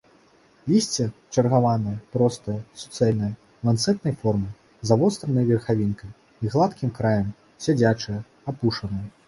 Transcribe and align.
Лісце 0.69 1.03
чаргаванае, 1.35 1.93
простае, 2.15 2.55
суцэльнае, 2.85 3.29
ланцэтнай 3.69 4.15
формы, 4.23 4.49
з 4.55 4.85
завостранай 4.93 5.45
верхавінкай 5.53 6.11
і 6.49 6.57
гладкім 6.57 6.89
краем, 6.99 7.29
сядзячае, 7.67 8.19
апушанае. 8.53 9.07